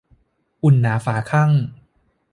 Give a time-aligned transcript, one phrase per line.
[0.63, 1.49] อุ่นหนาฝาคั่ง